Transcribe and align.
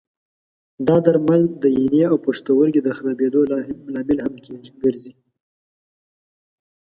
دا 0.87 0.95
درمل 1.05 1.41
د 1.63 1.63
ینې 1.81 2.01
او 2.11 2.17
پښتورګي 2.25 2.81
د 2.83 2.89
خرابېدو 2.97 3.41
لامل 3.93 4.17
هم 4.25 4.33
ګرځي. 4.83 5.13